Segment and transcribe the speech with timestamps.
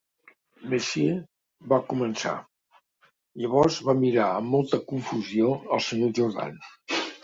[0.69, 1.17] "Monsieur"
[1.73, 2.33] va començar.
[3.45, 6.15] Llavors va mirar amb molta confusió al Sr.
[6.23, 6.63] Jordan.